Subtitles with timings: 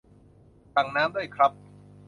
[0.73, 1.51] สั่งน้ำด้วยครับ